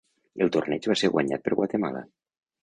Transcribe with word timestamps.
El 0.45 0.49
torneig 0.55 0.87
va 0.93 0.97
ser 1.01 1.11
guanyat 1.17 1.45
per 1.45 1.59
Guatemala. 1.61 2.03